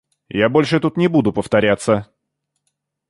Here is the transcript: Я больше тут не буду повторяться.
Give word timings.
Я 0.45 0.49
больше 0.49 0.79
тут 0.79 0.97
не 0.97 1.07
буду 1.07 1.31
повторяться. 1.31 2.07